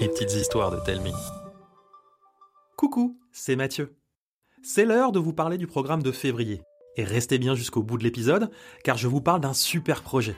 [0.00, 1.12] Les petites histoires de Telmi.
[2.76, 3.96] Coucou, c'est Mathieu.
[4.62, 6.62] C'est l'heure de vous parler du programme de février.
[6.96, 8.50] Et restez bien jusqu'au bout de l'épisode,
[8.84, 10.36] car je vous parle d'un super projet.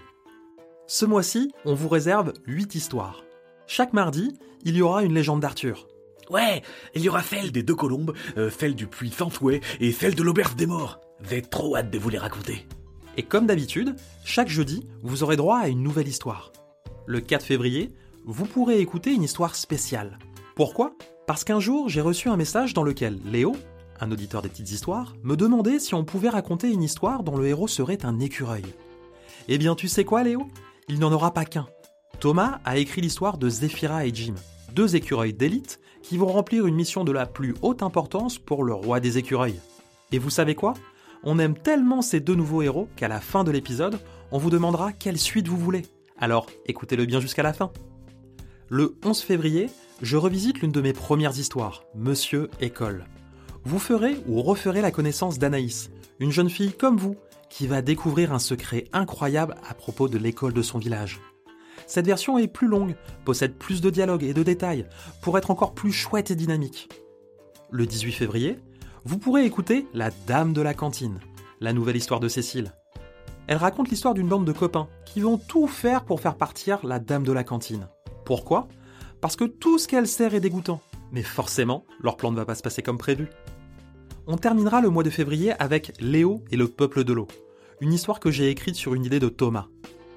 [0.86, 3.24] Ce mois-ci, on vous réserve 8 histoires.
[3.66, 5.86] Chaque mardi, il y aura une légende d'Arthur.
[6.30, 6.62] Ouais,
[6.94, 10.22] il y aura celle des deux colombes, euh, celle du puits Santouet et celle de
[10.22, 11.00] l'auberge des morts.
[11.28, 12.66] J'ai trop hâte de vous les raconter.
[13.18, 16.52] Et comme d'habitude, chaque jeudi, vous aurez droit à une nouvelle histoire.
[17.06, 17.92] Le 4 février,
[18.30, 20.18] vous pourrez écouter une histoire spéciale.
[20.54, 20.94] Pourquoi?
[21.26, 23.56] Parce qu'un jour, j'ai reçu un message dans lequel Léo,
[24.00, 27.48] un auditeur des petites histoires, me demandait si on pouvait raconter une histoire dont le
[27.48, 28.64] héros serait un écureuil.
[29.48, 30.46] Eh bien, tu sais quoi, Léo?
[30.88, 31.66] Il n'y en aura pas qu'un.
[32.20, 34.34] Thomas a écrit l'histoire de Zéphira et Jim,
[34.74, 38.74] deux écureuils d'élite qui vont remplir une mission de la plus haute importance pour le
[38.74, 39.60] roi des écureuils.
[40.12, 40.74] Et vous savez quoi?
[41.24, 43.98] On aime tellement ces deux nouveaux héros qu'à la fin de l'épisode,
[44.30, 45.82] on vous demandera quelle suite vous voulez.
[46.18, 47.72] Alors, écoutez-le bien jusqu'à la fin.
[48.72, 49.68] Le 11 février,
[50.00, 53.04] je revisite l'une de mes premières histoires, Monsieur École.
[53.64, 57.16] Vous ferez ou referez la connaissance d'Anaïs, une jeune fille comme vous,
[57.48, 61.20] qui va découvrir un secret incroyable à propos de l'école de son village.
[61.88, 64.86] Cette version est plus longue, possède plus de dialogues et de détails,
[65.20, 66.90] pour être encore plus chouette et dynamique.
[67.72, 68.60] Le 18 février,
[69.04, 71.18] vous pourrez écouter La Dame de la Cantine,
[71.58, 72.72] la nouvelle histoire de Cécile.
[73.48, 77.00] Elle raconte l'histoire d'une bande de copains qui vont tout faire pour faire partir la
[77.00, 77.88] Dame de la Cantine.
[78.30, 78.68] Pourquoi?
[79.20, 80.80] Parce que tout ce qu'elle sert est dégoûtant.
[81.10, 83.26] Mais forcément, leur plan ne va pas se passer comme prévu.
[84.28, 87.26] On terminera le mois de février avec Léo et le peuple de l'eau,
[87.80, 89.66] une histoire que j'ai écrite sur une idée de Thomas.